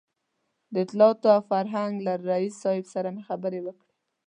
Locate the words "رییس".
2.29-2.55